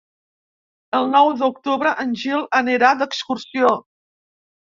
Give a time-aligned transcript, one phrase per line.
[0.99, 3.69] El nou d'octubre en Gil anirà d'excursió.